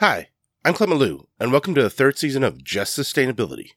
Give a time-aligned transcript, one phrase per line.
[0.00, 0.28] Hi,
[0.64, 3.72] I'm Clement Lou, and welcome to the third season of Just Sustainability.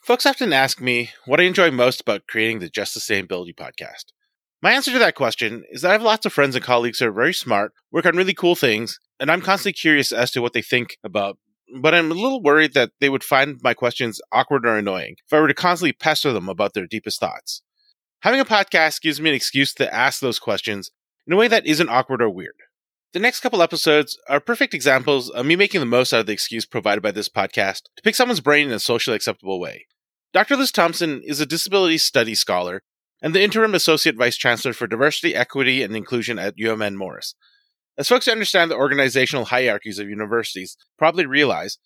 [0.00, 4.06] Folks often ask me what I enjoy most about creating the Just Sustainability podcast.
[4.62, 7.08] My answer to that question is that I have lots of friends and colleagues who
[7.08, 10.54] are very smart, work on really cool things, and I'm constantly curious as to what
[10.54, 11.36] they think about
[11.80, 15.32] but I'm a little worried that they would find my questions awkward or annoying if
[15.32, 17.62] I were to constantly pester them about their deepest thoughts.
[18.20, 20.90] Having a podcast gives me an excuse to ask those questions
[21.26, 22.54] in a way that isn't awkward or weird.
[23.12, 26.32] The next couple episodes are perfect examples of me making the most out of the
[26.32, 29.86] excuse provided by this podcast to pick someone's brain in a socially acceptable way.
[30.34, 30.56] Dr.
[30.56, 32.82] Liz Thomson is a disability studies scholar
[33.22, 37.34] and the interim associate vice chancellor for diversity, equity, and inclusion at UMN Morris.
[37.98, 41.78] As folks who understand the organizational hierarchies of universities probably realize,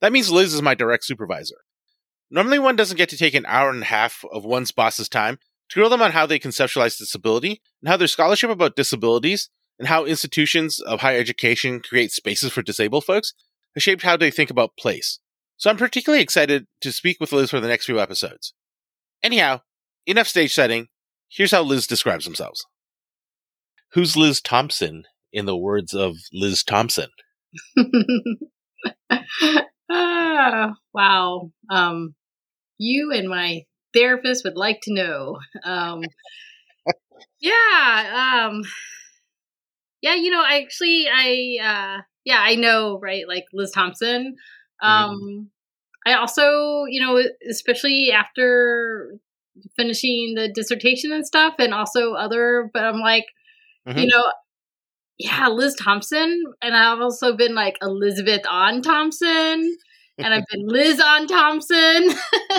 [0.00, 1.58] that means Liz is my direct supervisor.
[2.28, 5.38] Normally, one doesn't get to take an hour and a half of one's boss's time
[5.68, 9.86] to grill them on how they conceptualize disability and how their scholarship about disabilities and
[9.86, 13.32] how institutions of higher education create spaces for disabled folks
[13.74, 15.20] has shaped how they think about place.
[15.56, 18.54] So I'm particularly excited to speak with Liz for the next few episodes.
[19.22, 19.60] Anyhow,
[20.06, 20.88] enough stage setting.
[21.28, 22.66] Here's how Liz describes themselves.
[23.92, 27.08] Who's Liz Thomson in the words of Liz Thomson?
[29.90, 31.50] ah, wow.
[31.70, 32.14] Um,
[32.78, 35.38] you and my therapist would like to know.
[35.64, 36.02] Um,
[37.40, 38.48] yeah.
[38.48, 38.62] Um,
[40.02, 43.28] yeah, you know, I actually, I, uh, yeah, I know, right?
[43.28, 44.36] Like Liz Thomson.
[44.82, 45.42] Um, mm-hmm.
[46.06, 49.18] I also, you know, especially after
[49.76, 53.26] finishing the dissertation and stuff, and also other, but I'm like,
[53.86, 53.98] mm-hmm.
[53.98, 54.32] you know,
[55.20, 56.42] yeah, Liz Thomson.
[56.62, 59.76] And I've also been like Elizabeth Anh Thomson.
[60.18, 62.10] and I've been Liz Anh Thomson.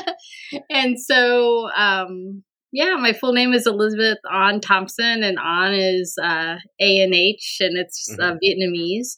[0.69, 6.57] and so, um, yeah, my full name is Elizabeth Anh Thomson, and Anh is uh,
[6.79, 8.37] A N H, and it's uh, mm-hmm.
[8.43, 9.17] Vietnamese.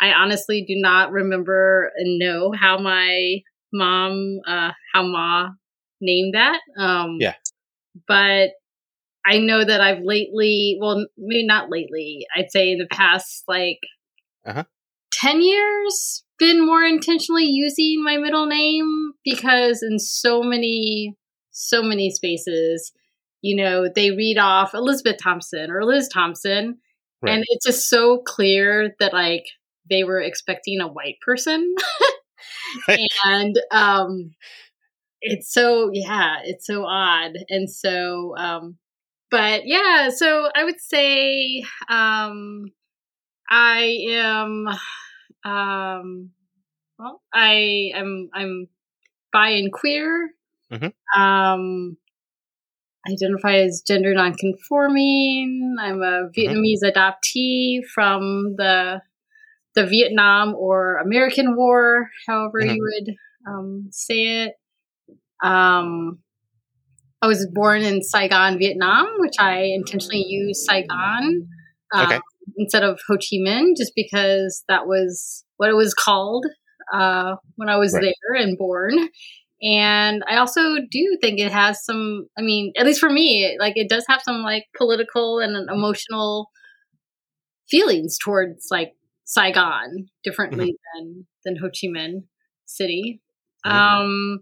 [0.00, 3.38] I honestly do not remember and know how my
[3.72, 5.48] mom, uh, how Ma
[6.00, 6.60] named that.
[6.78, 7.34] Um, yeah.
[8.06, 8.50] But
[9.26, 13.80] I know that I've lately, well, maybe not lately, I'd say in the past like
[14.46, 14.64] uh-huh.
[15.12, 21.16] 10 years, been more intentionally using my middle name because in so many,
[21.50, 22.92] so many spaces,
[23.42, 26.78] you know, they read off Elizabeth Thomson or Liz Thomson.
[27.22, 27.32] Right.
[27.32, 29.46] And it's just so clear that like
[29.88, 31.74] they were expecting a white person.
[33.24, 34.32] and um
[35.20, 37.32] it's so yeah, it's so odd.
[37.48, 38.76] And so um
[39.30, 42.72] but yeah, so I would say um,
[43.48, 44.66] I am
[45.44, 46.30] um,
[46.98, 48.68] well, I am I'm
[49.32, 50.30] bi and queer.
[50.72, 51.20] Mm-hmm.
[51.20, 51.96] Um,
[53.08, 55.76] identify as gender nonconforming.
[55.80, 56.40] I'm a mm-hmm.
[56.40, 56.98] Vietnamese mm-hmm.
[56.98, 59.00] adoptee from the
[59.74, 62.74] the Vietnam or American War, however mm-hmm.
[62.74, 63.14] you would
[63.46, 64.54] um, say it.
[65.42, 66.20] Um,
[67.26, 71.48] I was born in Saigon, Vietnam, which I intentionally use Saigon
[71.92, 72.20] um, okay.
[72.56, 76.46] instead of Ho Chi Minh, just because that was what it was called
[76.94, 78.02] uh, when I was right.
[78.02, 79.08] there and born.
[79.60, 83.72] And I also do think it has some, I mean, at least for me, like
[83.74, 86.50] it does have some like political and emotional
[87.68, 88.92] feelings towards like
[89.24, 91.06] Saigon differently mm-hmm.
[91.06, 92.22] than than Ho Chi Minh
[92.66, 93.20] City.
[93.66, 93.76] Mm-hmm.
[93.76, 94.38] Um,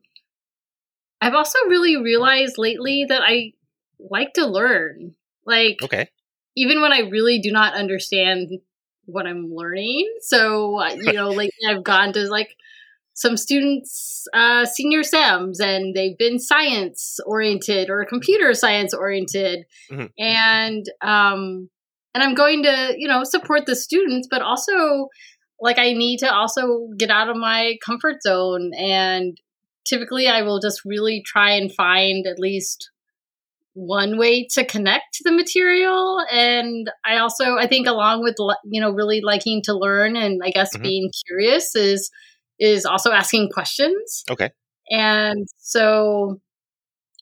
[1.25, 3.53] I've also really realized lately that I
[3.99, 5.15] like to learn.
[5.47, 6.11] Like, okay,
[6.55, 8.51] even when I really do not understand
[9.07, 10.07] what I'm learning.
[10.21, 12.55] So, uh, you know, lately I've gone to like
[13.15, 20.07] some students, uh, senior SEMs, and they've been science oriented or computer science oriented, mm-hmm.
[20.19, 21.71] and um,
[22.13, 25.09] and I'm going to you know support the students, but also
[25.59, 29.39] like I need to also get out of my comfort zone and
[29.85, 32.91] typically I will just really try and find at least
[33.75, 36.25] one way to connect to the material.
[36.31, 40.51] And i also i think along with you know really liking to learn and i
[40.51, 40.83] guess mm-hmm.
[40.83, 42.11] being curious is
[42.59, 44.25] is also asking questions.
[44.31, 44.51] Okay.
[44.91, 46.41] And so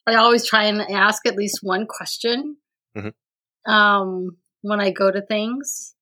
[0.07, 2.57] i always try and ask at least one question
[2.97, 3.73] mm-hmm.
[3.73, 5.95] um when i go to things.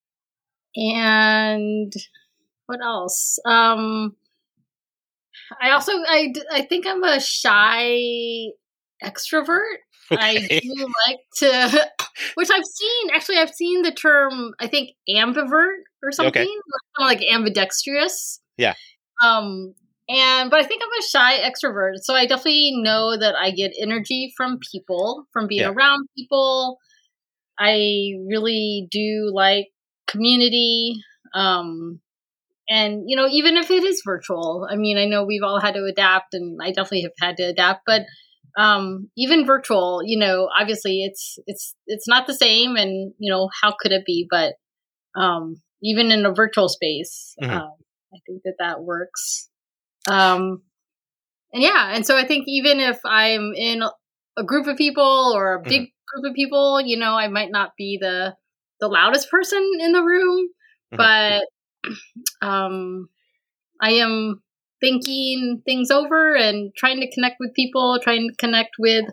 [0.77, 1.93] And
[2.67, 3.39] what else?
[3.45, 4.17] Um
[5.61, 8.51] I also I I think I'm a shy
[9.03, 9.77] extrovert.
[10.13, 10.21] Okay.
[10.21, 11.89] I do like to,
[12.35, 13.11] which I've seen.
[13.15, 14.55] Actually, I've seen the term.
[14.59, 16.45] I think ambivert or something, okay.
[16.45, 16.59] kind
[16.99, 18.41] of like ambidextrous.
[18.57, 18.75] Yeah.
[19.25, 19.75] Um,
[20.09, 23.73] And but I think I'm a shy extrovert, so I definitely know that I get
[23.81, 25.71] energy from people, from being yeah.
[25.71, 26.79] around people.
[27.59, 29.69] I really do like
[30.09, 30.97] community.
[31.35, 32.01] Um,
[32.71, 35.75] and you know, even if it is virtual, I mean, I know we've all had
[35.75, 38.03] to adapt, and I definitely have had to adapt, but
[38.57, 43.49] um, even virtual, you know, obviously it's it's it's not the same, and you know,
[43.61, 44.29] how could it be?
[44.31, 44.55] But
[45.21, 47.53] um, even in a virtual space, mm-hmm.
[47.53, 47.73] um,
[48.15, 49.49] I think that that works.
[50.09, 50.63] Um,
[51.53, 53.83] and yeah, and so I think even if I'm in
[54.37, 55.69] a group of people or a mm-hmm.
[55.69, 56.21] big mm-hmm.
[56.21, 58.37] group of people, you know, I might not be the
[58.79, 60.49] the loudest person in the room,
[60.93, 60.97] mm-hmm.
[60.97, 61.43] but
[62.43, 63.09] um,
[63.81, 64.43] I am
[64.81, 69.05] thinking things over and trying to connect with people, trying to connect with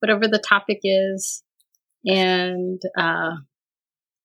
[0.00, 1.42] whatever the topic is,
[2.04, 3.32] and uh,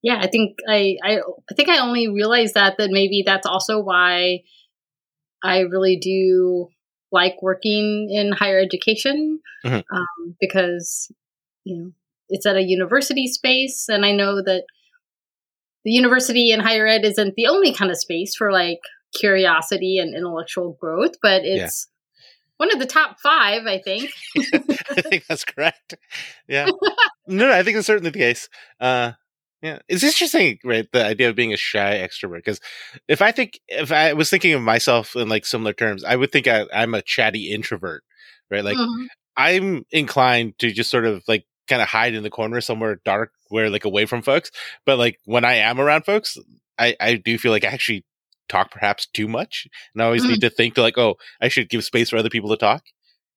[0.01, 3.81] yeah, I think I, I I think I only realized that that maybe that's also
[3.81, 4.41] why
[5.43, 6.67] I really do
[7.11, 9.75] like working in higher education mm-hmm.
[9.75, 11.11] um, because
[11.63, 11.91] you know
[12.29, 14.63] it's at a university space, and I know that
[15.83, 18.79] the university and higher ed isn't the only kind of space for like
[19.13, 22.55] curiosity and intellectual growth, but it's yeah.
[22.57, 24.09] one of the top five, I think.
[24.37, 25.95] I think that's correct.
[26.47, 26.65] Yeah.
[27.27, 28.49] no, no, I think that's certainly the case.
[28.79, 29.13] Uh,
[29.61, 30.87] yeah, it's interesting, right?
[30.91, 32.37] The idea of being a shy extrovert.
[32.37, 32.59] Because
[33.07, 36.33] if I think, if I was thinking of myself in like similar terms, I would
[36.33, 38.03] think I, am a chatty introvert,
[38.51, 38.63] right?
[38.63, 39.05] Like mm-hmm.
[39.37, 43.31] I'm inclined to just sort of like kind of hide in the corner somewhere dark,
[43.49, 44.51] where like away from folks.
[44.85, 46.37] But like when I am around folks,
[46.77, 48.05] I I do feel like I actually
[48.49, 50.31] talk perhaps too much, and I always mm-hmm.
[50.31, 52.83] need to think to like, oh, I should give space for other people to talk.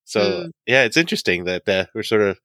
[0.04, 0.50] So mm.
[0.66, 2.38] yeah, it's interesting that uh, we're sort of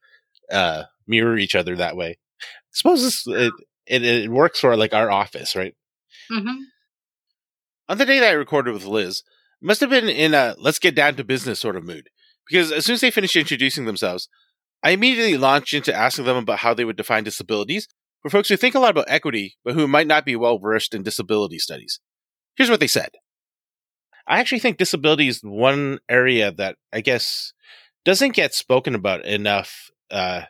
[0.52, 2.18] uh, mirror each other that way.
[2.42, 3.54] I suppose this, it,
[3.86, 5.76] it, it works for like our office, right?
[6.32, 6.64] Mm-hmm.
[7.90, 9.22] On the day that I recorded with Liz,
[9.62, 12.10] must have been in a let's get down to business sort of mood.
[12.48, 14.28] Because as soon as they finished introducing themselves,
[14.84, 17.88] I immediately launched into asking them about how they would define disabilities
[18.22, 20.94] for folks who think a lot about equity, but who might not be well versed
[20.94, 22.00] in disability studies.
[22.56, 23.12] Here's what they said.
[24.28, 27.54] I actually think disability is one area that I guess
[28.06, 30.44] doesn't get spoken about enough uh,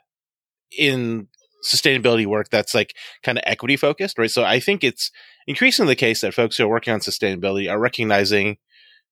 [0.78, 1.28] in
[1.66, 4.32] sustainability work that's like kind of equity focused, right?
[4.32, 5.12] So I think it's
[5.48, 8.58] increasingly the case that folks who are working on sustainability are recognizing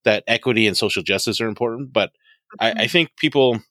[0.04, 1.94] that equity and social justice are important.
[1.94, 2.12] But
[2.60, 2.88] I, I mm-hmm.
[2.88, 3.62] think people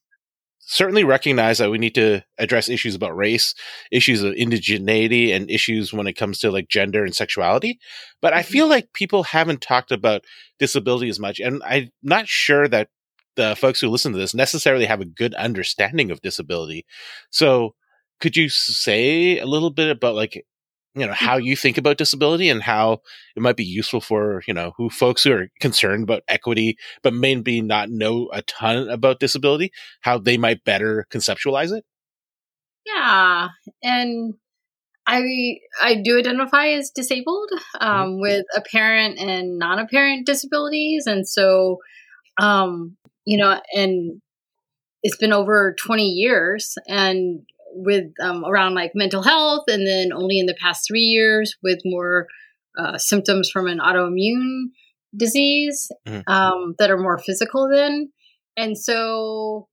[0.61, 3.55] certainly recognize that we need to address issues about race,
[3.91, 7.79] issues of indigeneity, and issues when it comes to like gender and sexuality.
[8.21, 8.53] But I mm-hmm.
[8.53, 10.25] feel like people haven't talked about
[10.59, 11.41] disability as much.
[11.41, 12.89] And I'm not sure that
[13.37, 16.85] the folks who listen to this necessarily have a good understanding of disability.
[17.31, 17.75] So
[18.21, 20.45] could you say a little bit about like
[20.95, 23.01] you know how you think about disability and how
[23.37, 27.15] it might be useful for you know who folks who are concerned about equity but
[27.15, 29.71] maybe not know a ton about disability
[30.01, 31.85] how they might better conceptualize it
[32.87, 33.49] yeah
[33.83, 34.35] and
[35.07, 35.23] i
[35.83, 37.51] i do identify as disabled
[37.81, 38.21] um, mm-hmm.
[38.21, 41.77] with apparent and non-apparent disabilities and so
[42.41, 44.21] um you know and
[45.03, 47.41] it's been over 20 years and
[47.73, 51.81] with um, around like mental health, and then only in the past three years with
[51.85, 52.27] more
[52.79, 54.67] uh, symptoms from an autoimmune
[55.17, 56.31] disease mm-hmm.
[56.31, 58.11] um, that are more physical then.
[58.57, 59.69] And so,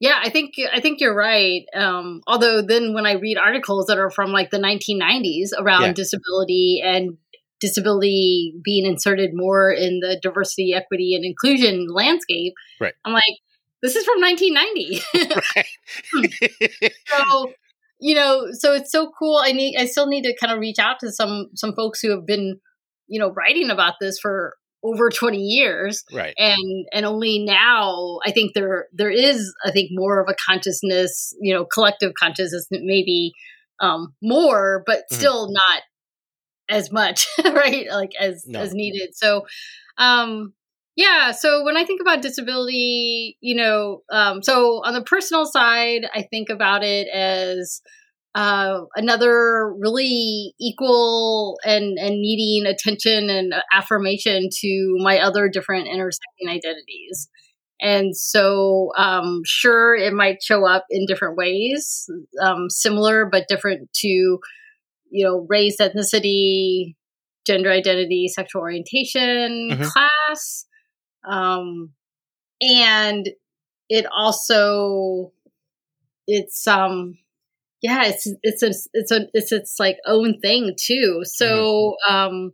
[0.00, 1.62] yeah, I think I think you're right.
[1.74, 5.92] Um, although then when I read articles that are from like the 1990s around yeah.
[5.92, 7.18] disability and
[7.60, 12.94] disability being inserted more in the diversity, equity, and inclusion landscape, right.
[13.04, 13.22] I'm like,
[13.82, 15.00] this is from 1990.
[17.06, 17.52] so,
[18.00, 19.40] you know, so it's so cool.
[19.42, 22.10] I need, I still need to kind of reach out to some, some folks who
[22.10, 22.60] have been,
[23.06, 26.04] you know, writing about this for over 20 years.
[26.12, 26.34] Right.
[26.38, 31.34] And, and only now I think there, there is, I think more of a consciousness,
[31.40, 33.32] you know, collective consciousness, maybe,
[33.80, 35.16] um, more, but mm-hmm.
[35.16, 35.82] still not
[36.68, 37.86] as much, right?
[37.90, 38.60] Like as, no.
[38.60, 39.10] as needed.
[39.14, 39.46] So,
[39.98, 40.54] um,
[41.00, 41.32] yeah.
[41.32, 46.26] So when I think about disability, you know, um, so on the personal side, I
[46.30, 47.80] think about it as
[48.34, 56.48] uh, another really equal and and needing attention and affirmation to my other different intersecting
[56.48, 57.30] identities.
[57.80, 62.06] And so, um, sure, it might show up in different ways,
[62.42, 66.94] um, similar but different to, you know, race, ethnicity,
[67.46, 69.82] gender identity, sexual orientation, mm-hmm.
[69.84, 70.66] class.
[71.24, 71.92] Um,
[72.60, 73.28] and
[73.88, 75.32] it also,
[76.26, 77.18] it's, um,
[77.82, 81.22] yeah, it's, it's, a, it's, a, it's, it's like own thing too.
[81.24, 82.14] So, mm-hmm.
[82.14, 82.52] um,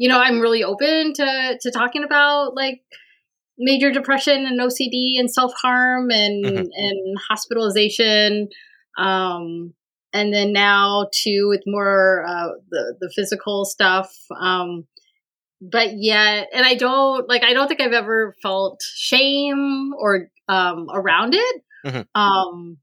[0.00, 2.80] you know, I'm really open to to talking about like
[3.58, 6.66] major depression and OCD and self harm and mm-hmm.
[6.74, 8.48] and hospitalization.
[8.96, 9.74] Um,
[10.14, 14.10] and then now too with more uh, the the physical stuff.
[14.40, 14.86] Um,
[15.60, 20.88] but yet, and I don't like I don't think I've ever felt shame or um,
[20.92, 21.62] around it.
[21.84, 22.20] Mm-hmm.
[22.20, 22.78] Um,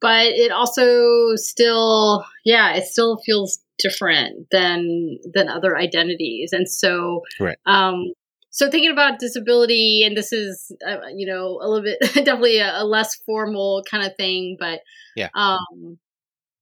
[0.00, 7.22] but it also still, yeah, it still feels different than than other identities, and so,
[7.38, 7.56] right.
[7.66, 8.12] um,
[8.50, 12.82] so thinking about disability, and this is, uh, you know, a little bit definitely a,
[12.82, 14.80] a, less formal kind of thing, but
[15.14, 15.28] yeah.
[15.34, 15.98] Um,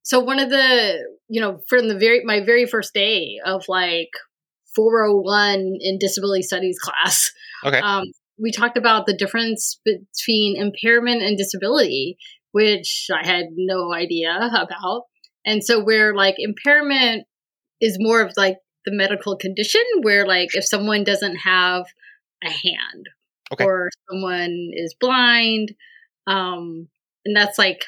[0.02, 4.10] so one of the, you know, from the very my very first day of like
[4.74, 7.30] 401 in disability studies class,
[7.64, 7.80] okay.
[7.80, 8.04] Um,
[8.40, 12.16] we talked about the difference between impairment and disability,
[12.52, 15.04] which I had no idea about.
[15.44, 17.26] And so where like impairment
[17.80, 21.84] is more of like the medical condition where like if someone doesn't have
[22.42, 23.06] a hand
[23.52, 23.64] okay.
[23.64, 25.72] or someone is blind
[26.26, 26.88] um
[27.24, 27.84] and that's like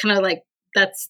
[0.00, 0.42] kind of like
[0.74, 1.08] that's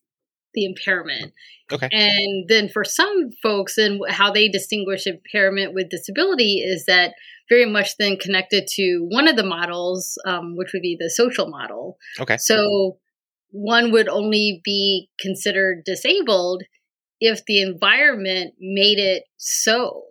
[0.54, 1.32] the impairment
[1.72, 7.14] okay and then for some folks and how they distinguish impairment with disability is that
[7.48, 11.48] very much then connected to one of the models um, which would be the social
[11.48, 12.98] model okay so
[13.52, 16.62] one would only be considered disabled
[17.20, 20.02] if the environment made it so.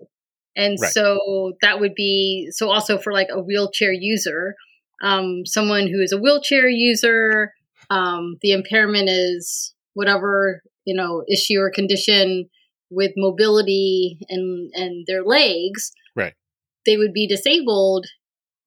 [0.55, 0.91] And right.
[0.91, 4.55] so that would be so also for like a wheelchair user,
[5.01, 7.53] um, someone who is a wheelchair user,
[7.89, 12.50] um, the impairment is whatever, you know, issue or condition
[12.89, 15.91] with mobility and and their legs.
[16.15, 16.34] Right.
[16.86, 18.05] They would be disabled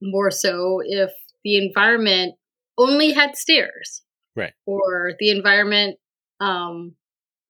[0.01, 1.11] more so if
[1.45, 2.35] the environment
[2.79, 4.03] only had stairs.
[4.37, 4.53] Right.
[4.67, 5.99] Or the environment
[6.41, 6.95] um,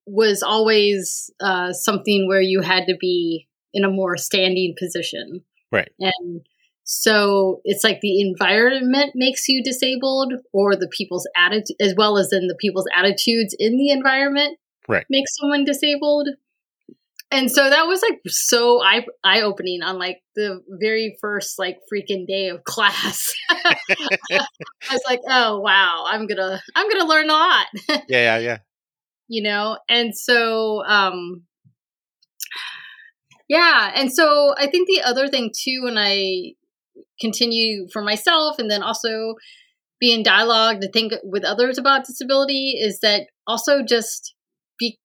[0.05, 5.41] was always uh, something where you had to be in a more standing position.
[5.71, 5.89] Right.
[5.99, 6.41] And
[6.83, 12.31] so it's like the environment makes you disabled or the people's attitude as well as
[12.31, 15.05] in the people's attitudes in the environment right.
[15.09, 16.27] makes someone disabled.
[17.31, 21.79] And so that was like so eye eye opening on like the very first like
[21.91, 23.27] freaking day of class.
[23.49, 23.75] I
[24.91, 27.65] was like, oh wow, I'm gonna I'm gonna learn a lot.
[27.87, 28.57] yeah, yeah, yeah
[29.27, 31.43] you know and so um
[33.47, 36.51] yeah and so i think the other thing too when i
[37.23, 39.35] continue for myself and then also
[39.99, 44.35] be in dialogue to think with others about disability is that also just
[44.79, 44.97] be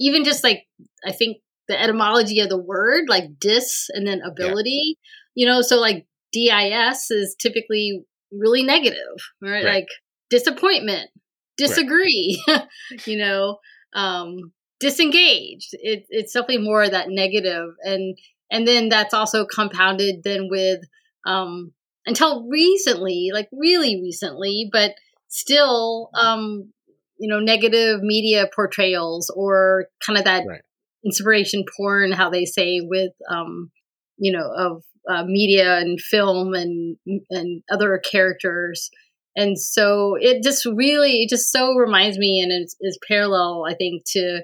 [0.00, 0.64] even just like
[1.06, 4.96] i think the etymology of the word like dis and then ability
[5.34, 5.42] yeah.
[5.42, 8.98] you know so like dis is typically really negative
[9.42, 9.64] right, right.
[9.64, 9.86] like
[10.30, 11.10] disappointment
[11.56, 12.66] disagree, right.
[13.06, 13.58] you know,
[13.94, 15.70] um, disengaged.
[15.72, 18.16] It, it's definitely more of that negative, and
[18.50, 20.80] and then that's also compounded then with
[21.26, 21.72] um,
[22.06, 24.94] until recently, like really recently, but
[25.28, 26.72] still, um,
[27.18, 30.60] you know, negative media portrayals or kind of that right.
[31.04, 33.70] inspiration porn, how they say with, um,
[34.16, 36.96] you know, of uh, media and film and
[37.30, 38.90] and other characters
[39.36, 43.74] and so it just really, it just so reminds me and is, is parallel, I
[43.74, 44.42] think, to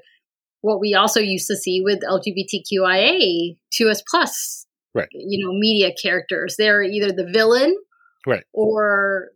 [0.62, 4.59] what we also used to see with LGBTQIA 2S plus,
[4.94, 5.08] right?
[5.12, 6.56] You know, media characters.
[6.58, 7.76] They're either the villain,
[8.26, 9.28] right, or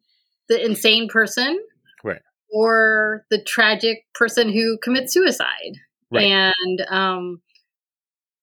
[0.49, 1.59] the insane person,
[2.03, 5.79] right, or the tragic person who commits suicide,
[6.11, 6.27] right.
[6.27, 7.43] and um,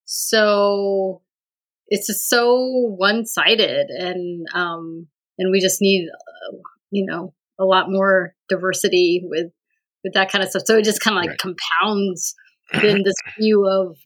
[0.05, 1.21] so
[1.87, 6.57] it's just so one sided, and um, and we just need uh,
[6.91, 9.51] you know a lot more diversity with
[10.03, 10.63] with that kind of stuff.
[10.65, 11.39] So it just kind of like right.
[11.39, 12.35] compounds
[12.83, 13.97] in this view of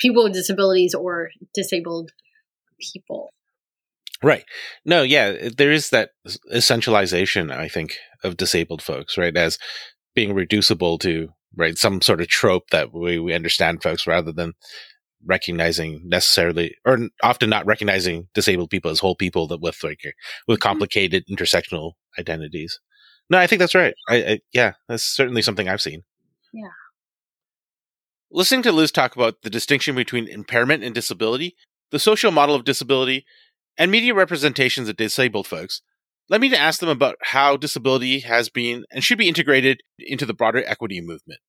[0.00, 2.10] people with disabilities or disabled
[2.80, 3.32] people.
[4.22, 4.44] Right.
[4.84, 6.10] No, yeah, there is that
[6.52, 9.58] essentialization, I think, of disabled folks, right, as
[10.14, 14.52] being reducible to right some sort of trope that we, we understand folks rather than
[15.24, 20.00] recognizing necessarily or often not recognizing disabled people as whole people that with like
[20.46, 20.68] with mm-hmm.
[20.68, 22.80] complicated intersectional identities
[23.28, 26.04] no i think that's right I, I, yeah that's certainly something i've seen
[26.54, 26.70] yeah
[28.30, 31.56] listening to liz talk about the distinction between impairment and disability
[31.90, 33.24] the social model of disability
[33.76, 35.82] and media representations of disabled folks
[36.28, 40.26] let me to ask them about how disability has been and should be integrated into
[40.26, 41.40] the broader equity movement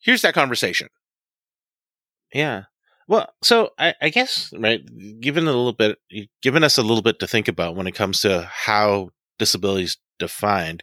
[0.00, 0.88] here's that conversation
[2.32, 2.64] yeah
[3.06, 4.80] well, so I, I, guess right,
[5.20, 5.98] given a little bit,
[6.40, 9.98] given us a little bit to think about when it comes to how disability is
[10.18, 10.82] defined.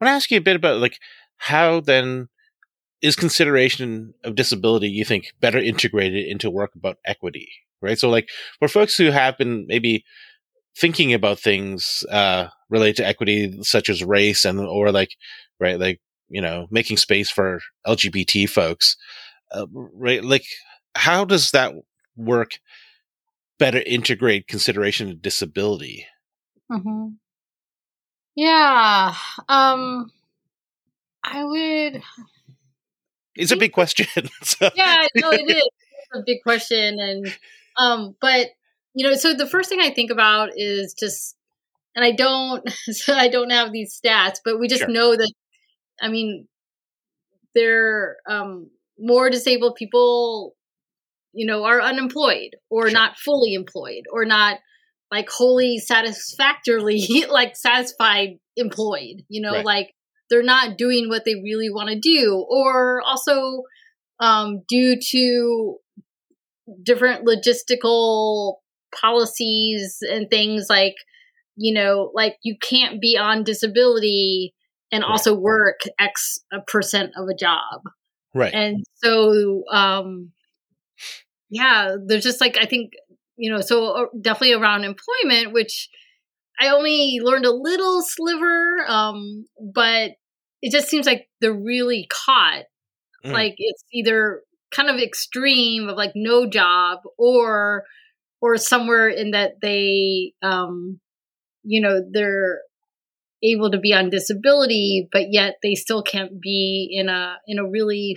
[0.00, 0.98] I want to ask you a bit about like
[1.36, 2.28] how then
[3.02, 7.48] is consideration of disability, you think, better integrated into work about equity,
[7.80, 7.98] right?
[7.98, 8.28] So, like
[8.58, 10.04] for folks who have been maybe
[10.76, 15.16] thinking about things uh, related to equity, such as race, and or like
[15.58, 18.96] right, like you know, making space for LGBT folks,
[19.52, 20.24] uh, right?
[20.24, 20.44] Like,
[20.94, 21.72] how does that
[22.16, 22.60] work?
[23.58, 26.06] Better integrate consideration of disability.
[26.72, 27.08] Mm-hmm.
[28.36, 29.14] Yeah.
[29.48, 30.10] Um,
[31.22, 32.02] I would.
[33.36, 34.06] It's a big question.
[34.42, 34.70] so.
[34.74, 35.56] Yeah, no, it is.
[35.62, 37.36] It's a big question, and
[37.78, 38.48] um, but
[38.94, 41.36] you know, so the first thing I think about is just,
[41.94, 44.90] and I don't, so I don't have these stats, but we just sure.
[44.90, 45.32] know that,
[46.00, 46.48] I mean,
[47.54, 50.54] there um more disabled people,
[51.32, 52.92] you know, are unemployed or sure.
[52.92, 54.58] not fully employed or not
[55.10, 59.64] like wholly satisfactorily like satisfied employed you know right.
[59.64, 59.94] like
[60.30, 63.62] they're not doing what they really want to do or also
[64.20, 65.76] um, due to
[66.82, 68.56] different logistical
[68.94, 70.94] policies and things like
[71.56, 74.54] you know like you can't be on disability
[74.92, 77.82] and also work x percent of a job.
[78.34, 78.52] Right.
[78.52, 80.32] And so um
[81.48, 82.92] yeah there's just like i think
[83.40, 85.88] you know, so uh, definitely around employment, which
[86.60, 90.10] I only learned a little sliver, um, but
[90.62, 92.64] it just seems like they're really caught.
[93.24, 93.32] Mm.
[93.32, 94.42] Like it's either
[94.74, 97.84] kind of extreme of like no job or
[98.40, 101.00] or somewhere in that they um
[101.62, 102.60] you know they're
[103.42, 107.68] able to be on disability but yet they still can't be in a in a
[107.68, 108.16] really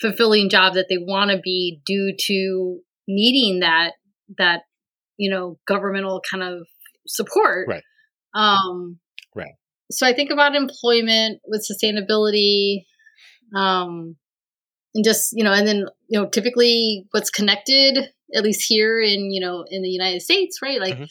[0.00, 3.92] fulfilling job that they want to be due to needing that
[4.38, 4.62] that
[5.16, 6.66] you know governmental kind of
[7.06, 7.82] support right
[8.34, 8.96] um right
[9.92, 12.84] so i think about employment with sustainability
[13.54, 14.16] um
[14.94, 19.30] and just you know and then you know typically what's connected at least here in
[19.30, 20.80] you know in the united states right?
[20.80, 21.04] Like mm-hmm.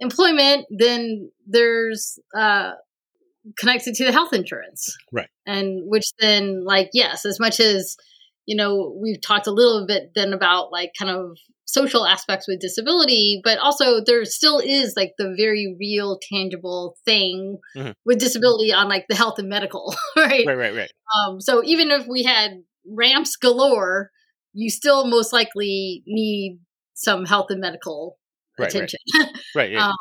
[0.00, 2.72] employment then there's uh
[3.58, 4.96] connected to the health insurance.
[5.12, 5.28] Right.
[5.46, 7.96] And which then like yes as much as
[8.46, 12.60] you know we've talked a little bit then about like kind of social aspects with
[12.60, 17.90] disability, but also there still is like the very real, tangible thing mm-hmm.
[18.04, 20.46] with disability on like the health and medical, right?
[20.46, 20.92] Right, right, right.
[21.18, 24.10] Um, so even if we had ramps galore,
[24.52, 26.60] you still most likely need
[26.94, 28.16] some health and medical
[28.58, 29.00] right, attention.
[29.14, 29.88] Right, right yeah.
[29.88, 29.96] um,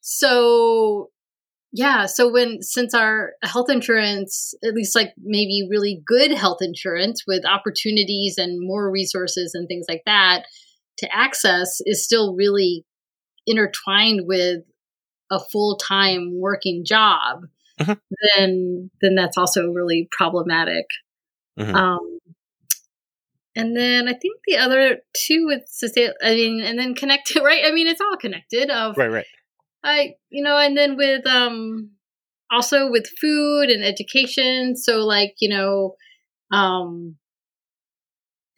[0.00, 1.10] so
[1.76, 7.24] yeah, so when since our health insurance, at least like maybe really good health insurance
[7.26, 10.46] with opportunities and more resources and things like that,
[10.98, 12.86] to access is still really
[13.46, 14.62] intertwined with
[15.30, 17.42] a full-time working job
[17.78, 17.92] mm-hmm.
[18.36, 20.86] then then that's also really problematic
[21.58, 21.74] mm-hmm.
[21.74, 22.18] um
[23.54, 27.64] and then i think the other two with sustain i mean and then connected right
[27.66, 29.26] i mean it's all connected of right right
[29.86, 31.90] i you know and then with um
[32.50, 35.94] also with food and education so like you know
[36.52, 37.16] um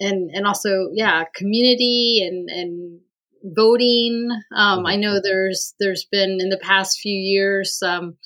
[0.00, 3.00] and and also yeah community and and
[3.44, 4.28] voting.
[4.54, 5.20] Um, i know mm-hmm.
[5.22, 8.16] there's there's been in the past few years um,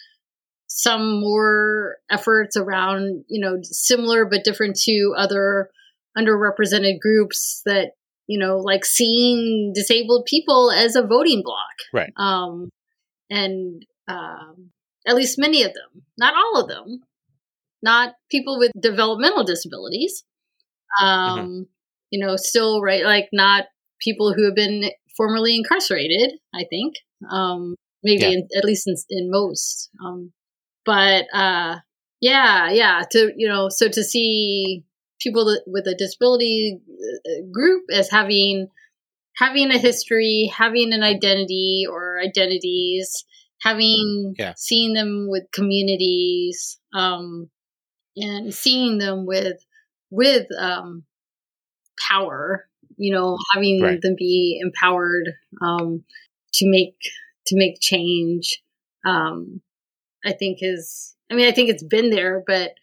[0.67, 5.71] some more efforts around you know similar but different to other
[6.17, 7.93] underrepresented groups that
[8.27, 11.77] you know like seeing disabled people as a voting block.
[11.93, 12.13] Right.
[12.17, 12.71] Um
[13.33, 14.71] and um
[15.07, 17.01] at least many of them not all of them
[17.83, 20.25] not people with developmental disabilities
[21.01, 21.07] Mm-hmm.
[21.07, 21.63] um, mm-hmm.
[22.11, 23.65] you know, still right, like not
[24.01, 26.33] people who have been formerly incarcerated.
[26.55, 26.95] I think,
[27.31, 28.31] um, maybe yeah.
[28.31, 29.91] in, at least in, in most.
[30.05, 30.33] Um,
[30.85, 31.77] but uh,
[32.21, 34.85] yeah, yeah, to you know, so to see
[35.21, 36.81] people with a disability
[37.27, 38.69] uh, group as having
[39.37, 43.25] having a history, having an identity or identities,
[43.61, 44.55] having yeah.
[44.57, 47.49] seen them with communities, um,
[48.17, 49.59] and seeing them with
[50.11, 51.05] with um,
[52.11, 52.67] power,
[52.97, 54.01] you know, having right.
[54.01, 55.31] them be empowered
[55.63, 56.05] um,
[56.55, 56.97] to make
[57.47, 58.63] to make change.
[59.05, 59.61] Um,
[60.25, 62.75] I think is, I mean, I think it's been there, but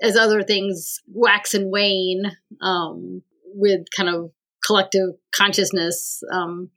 [0.00, 4.30] as other things wax and wane um, with kind of
[4.66, 6.70] collective consciousness, um,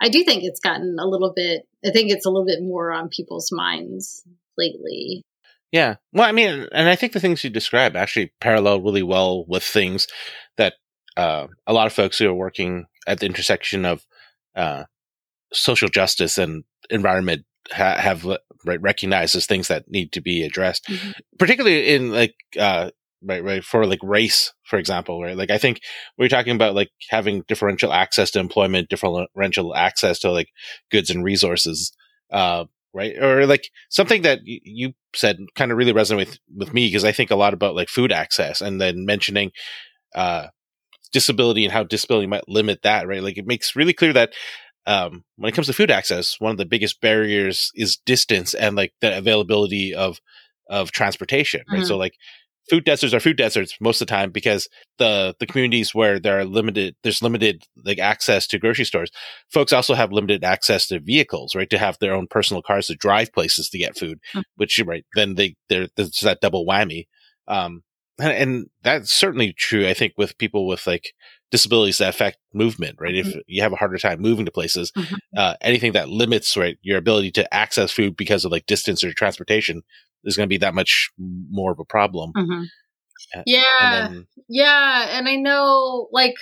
[0.00, 1.62] I do think it's gotten a little bit.
[1.84, 4.22] I think it's a little bit more on people's minds
[4.56, 5.22] lately.
[5.72, 5.96] Yeah.
[6.12, 9.64] Well, I mean, and I think the things you describe actually parallel really well with
[9.64, 10.06] things
[10.56, 10.74] that
[11.16, 14.04] uh, a lot of folks who are working at the intersection of
[14.54, 14.84] uh,
[15.52, 18.24] social justice and environment ha- have
[18.64, 21.10] right, recognized as things that need to be addressed, mm-hmm.
[21.38, 22.90] particularly in like uh,
[23.24, 25.80] right right for like race for example right like i think
[26.18, 30.48] we're talking about like having differential access to employment differential access to like
[30.90, 31.92] goods and resources
[32.32, 36.74] uh right or like something that y- you said kind of really resonated with with
[36.74, 39.50] me because i think a lot about like food access and then mentioning
[40.14, 40.46] uh
[41.12, 44.32] disability and how disability might limit that right like it makes really clear that
[44.86, 48.76] um, when it comes to food access, one of the biggest barriers is distance and
[48.76, 50.20] like the availability of
[50.68, 51.78] of transportation, right?
[51.78, 51.86] Mm-hmm.
[51.86, 52.14] So like
[52.68, 56.38] food deserts are food deserts most of the time because the the communities where there
[56.38, 59.10] are limited there's limited like access to grocery stores
[59.50, 62.94] folks also have limited access to vehicles right to have their own personal cars to
[62.94, 64.40] drive places to get food mm-hmm.
[64.56, 67.06] which right then they there there's that double whammy
[67.48, 67.82] um
[68.20, 71.12] and, and, that's certainly true i think with people with like
[71.50, 73.38] disabilities that affect movement right mm-hmm.
[73.38, 75.14] if you have a harder time moving to places mm-hmm.
[75.36, 79.12] uh, anything that limits right your ability to access food because of like distance or
[79.12, 79.82] transportation
[80.24, 82.32] is going to be that much more of a problem.
[82.36, 82.62] Mm-hmm.
[83.46, 86.34] Yeah, and then, yeah, and I know like.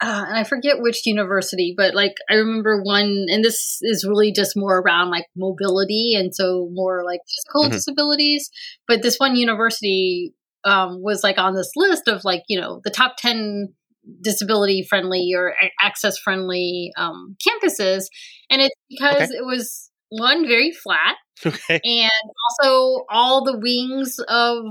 [0.00, 4.30] Uh, and I forget which university, but like I remember one, and this is really
[4.30, 7.72] just more around like mobility and so more like physical mm-hmm.
[7.72, 8.48] disabilities.
[8.86, 12.90] But this one university um, was like on this list of like, you know, the
[12.90, 13.74] top 10
[14.22, 18.04] disability friendly or access friendly um, campuses.
[18.50, 19.38] And it's because okay.
[19.38, 21.80] it was one very flat Okay.
[21.84, 22.10] And
[22.50, 24.64] also, all the wings of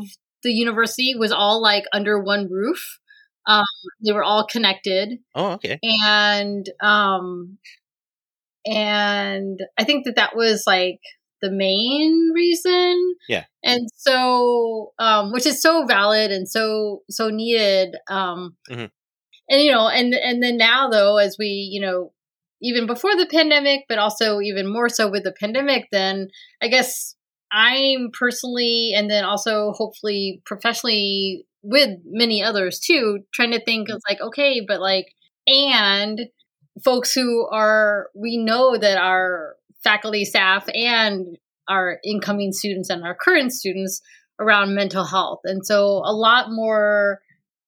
[0.43, 2.99] the university was all like under one roof.
[3.47, 3.65] Um,
[4.05, 5.19] they were all connected.
[5.33, 5.79] Oh, okay.
[5.83, 7.57] And um,
[8.65, 10.99] and I think that that was like
[11.41, 13.15] the main reason.
[13.29, 13.45] Yeah.
[13.63, 17.95] And so, um, which is so valid and so so needed.
[18.09, 18.85] Um, mm-hmm.
[19.49, 22.11] and you know, and and then now though, as we you know
[22.61, 26.29] even before the pandemic, but also even more so with the pandemic, then
[26.61, 27.15] I guess
[27.51, 34.01] I'm personally, and then also hopefully professionally with many others too, trying to think of
[34.07, 35.07] like, okay, but like,
[35.45, 36.21] and
[36.83, 41.37] folks who are, we know that our faculty, staff, and
[41.69, 44.01] our incoming students and our current students
[44.39, 45.39] around mental health.
[45.43, 47.21] And so a lot more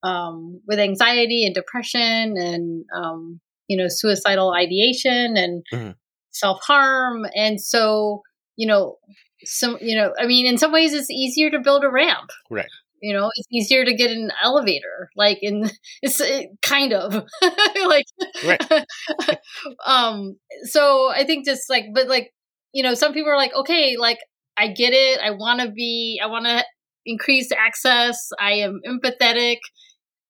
[0.03, 5.91] um, with anxiety and depression and um, you know, suicidal ideation and mm-hmm.
[6.31, 7.25] self harm.
[7.35, 8.23] And so,
[8.57, 8.97] you know,
[9.45, 12.31] some, you know, I mean, in some ways it's easier to build a ramp.
[12.49, 12.67] Right.
[13.01, 15.69] You know, it's easier to get an elevator, like in
[16.01, 18.05] it's it, kind of like,
[18.43, 18.85] right.
[19.85, 20.35] um.
[20.63, 22.33] So I think just like, but like,
[22.73, 24.17] you know, some people are like, okay, like
[24.57, 25.21] I get it.
[25.21, 26.19] I want to be.
[26.21, 26.65] I want to
[27.05, 28.17] increase access.
[28.37, 29.59] I am empathetic.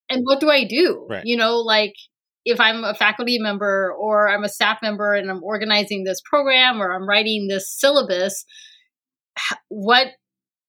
[0.09, 1.07] And what do I do?
[1.09, 1.25] Right.
[1.25, 1.93] You know, like
[2.45, 6.81] if I'm a faculty member or I'm a staff member and I'm organizing this program
[6.81, 8.45] or I'm writing this syllabus,
[9.69, 10.07] what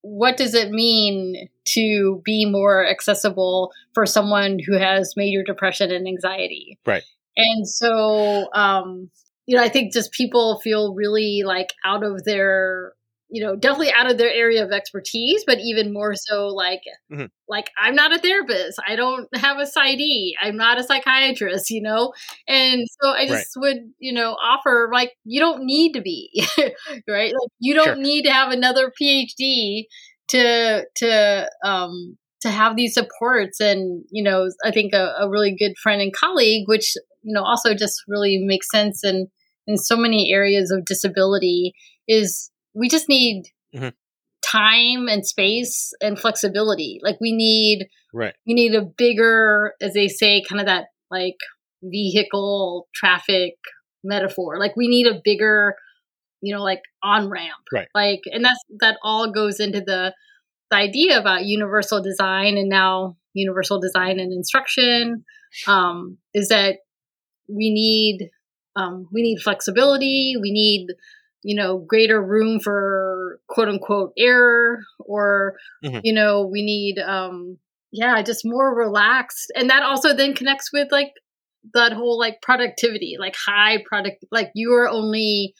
[0.03, 6.07] what does it mean to be more accessible for someone who has major depression and
[6.07, 6.79] anxiety?
[6.87, 7.03] Right.
[7.37, 9.11] And so, um,
[9.45, 12.93] you know, I think just people feel really like out of their
[13.31, 17.25] you know definitely out of their area of expertise but even more so like mm-hmm.
[17.47, 21.81] like i'm not a therapist i don't have a PsyD i'm not a psychiatrist you
[21.81, 22.13] know
[22.47, 23.61] and so i just right.
[23.61, 26.29] would you know offer like you don't need to be
[27.07, 27.95] right like you don't sure.
[27.95, 29.85] need to have another phd
[30.27, 35.55] to to um to have these supports and you know i think a, a really
[35.57, 39.27] good friend and colleague which you know also just really makes sense and
[39.67, 41.73] in so many areas of disability
[42.07, 43.43] is we just need
[43.75, 43.89] mm-hmm.
[44.45, 46.99] time and space and flexibility.
[47.03, 48.33] Like we need, right?
[48.45, 51.37] We need a bigger, as they say, kind of that like
[51.83, 53.53] vehicle traffic
[54.03, 54.59] metaphor.
[54.59, 55.75] Like we need a bigger,
[56.41, 57.87] you know, like on ramp, right?
[57.93, 60.13] Like, and that's that all goes into the
[60.69, 65.25] the idea about universal design and now universal design and instruction
[65.67, 66.77] um, is that
[67.47, 68.29] we need
[68.75, 70.35] um, we need flexibility.
[70.41, 70.87] We need
[71.43, 75.99] you know, greater room for quote unquote error or, mm-hmm.
[76.03, 77.57] you know, we need, um,
[77.91, 79.51] yeah, just more relaxed.
[79.55, 81.13] And that also then connects with like
[81.73, 85.53] that whole like productivity, like high product, like you are only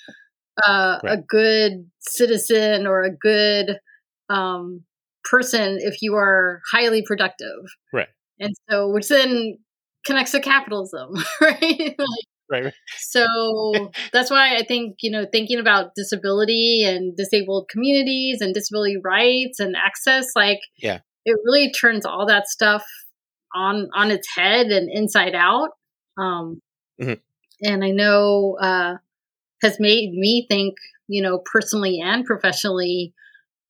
[0.65, 1.19] uh, right.
[1.19, 3.77] a good citizen or a good
[4.29, 4.83] um,
[5.23, 7.65] person if you are highly productive.
[7.93, 8.07] Right.
[8.39, 9.57] And so, which then
[10.05, 11.95] connects to capitalism, right?
[11.97, 13.25] like, right, So
[14.13, 19.59] that's why I think, you know, thinking about disability and disabled communities and disability rights
[19.59, 22.83] and access, like, yeah, it really turns all that stuff
[23.53, 25.71] on on its head and inside out.
[26.17, 26.61] Um,
[27.01, 27.13] mm-hmm.
[27.63, 28.95] And I know uh,
[29.61, 30.75] has made me think,
[31.07, 33.13] you know, personally and professionally,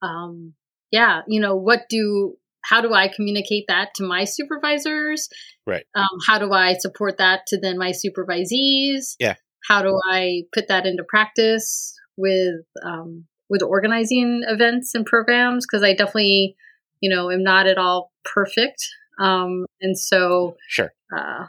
[0.01, 0.53] um,
[0.91, 5.29] yeah, you know, what do how do I communicate that to my supervisors?
[5.65, 5.85] Right.
[5.95, 9.15] Um, how do I support that to then my supervisees?
[9.19, 9.35] Yeah.
[9.67, 15.65] How do I put that into practice with um, with organizing events and programs?
[15.65, 16.55] Because I definitely,
[16.99, 18.87] you know, am not at all perfect,
[19.19, 21.45] um, and so sure, uh,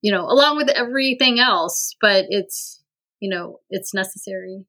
[0.00, 2.82] you know, along with everything else, but it's
[3.20, 4.66] you know, it's necessary.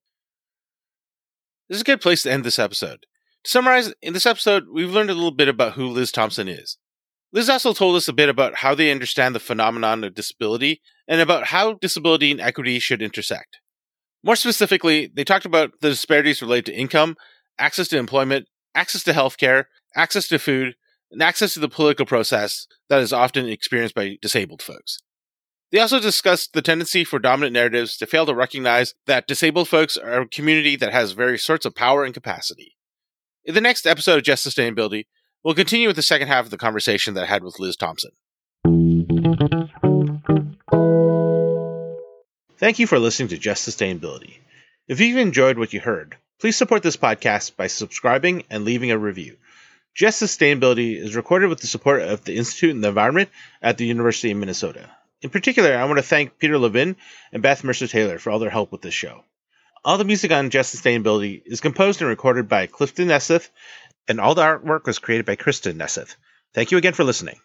[1.69, 3.05] This is a good place to end this episode.
[3.47, 6.77] To summarize, in this episode, we've learned a little bit about who Liz Thomson is.
[7.31, 11.21] Liz also told us a bit about how they understand the phenomenon of disability and
[11.21, 13.59] about how disability and equity should intersect.
[14.21, 17.15] More specifically, they talked about the disparities related to income,
[17.57, 20.75] access to employment, access to healthcare, access to food,
[21.09, 24.99] and access to the political process that is often experienced by disabled folks.
[25.71, 29.95] They also discussed the tendency for dominant narratives to fail to recognize that disabled folks
[29.95, 32.73] are a community that has various sorts of power and capacity.
[33.47, 35.05] In the next episode of Just Sustainability,
[35.41, 38.11] we'll continue with the second half of the conversation that I had with Liz Thomson.
[42.57, 44.39] Thank you for listening to Just Sustainability.
[44.89, 48.97] If you've enjoyed what you heard, please support this podcast by subscribing and leaving a
[48.97, 49.37] review.
[49.95, 53.29] Just Sustainability is recorded with the support of the Institute in the Environment
[53.61, 54.89] at the University of Minnesota.
[55.21, 56.97] In particular, I want to thank Peter Levin
[57.31, 59.23] and Beth Mercer Taylor for all their help with this show.
[59.87, 63.49] All the music on Just Sustainability is composed and recorded by Clifton Nesseth,
[64.09, 66.17] and all the artwork was created by Kristen Nesseth.
[66.53, 67.39] Thank you again for listening.